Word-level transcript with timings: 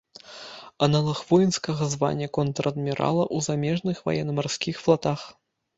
Аналаг 0.87 1.19
воінскага 1.31 1.83
звання 1.93 2.31
контр-адмірала 2.39 3.23
ў 3.35 3.37
замежных 3.51 4.05
ваенна-марскіх 4.11 4.75
флатах. 4.87 5.33